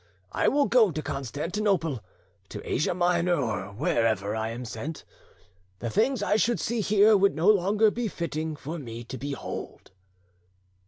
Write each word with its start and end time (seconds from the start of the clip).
I 0.31 0.47
will 0.47 0.65
go 0.65 0.89
to 0.89 1.01
Constantinople, 1.03 2.03
to 2.49 2.67
Asia 2.67 2.95
Minor, 2.95 3.35
or 3.39 3.65
wherever 3.71 4.35
I 4.35 4.49
am 4.49 4.65
sent. 4.65 5.03
The 5.77 5.91
things 5.91 6.23
I 6.23 6.37
should 6.37 6.59
see 6.59 6.81
here 6.81 7.15
would 7.15 7.35
no 7.35 7.47
longer 7.49 7.91
be 7.91 8.07
fitting 8.07 8.55
for 8.55 8.79
me 8.79 9.03
to 9.03 9.17
behold." 9.19 9.91